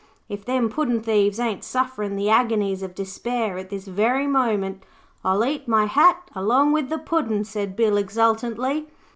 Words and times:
'If 0.27 0.43
them 0.45 0.67
puddin' 0.67 1.01
thieves 1.03 1.39
ain't 1.39 1.63
sufferin' 1.63 2.15
the 2.15 2.27
agonies 2.27 2.81
of 2.81 2.95
despair 2.95 3.59
at 3.59 3.69
this 3.69 3.85
very 3.85 4.25
moment, 4.25 4.81
I'll 5.23 5.45
eat 5.45 5.67
my 5.67 5.85
hat 5.85 6.27
along 6.33 6.71
with 6.71 6.89
the 6.89 6.97
Puddin',' 6.97 7.43
said 7.45 7.75
Bill, 7.75 7.97
exultantly. 7.97 8.87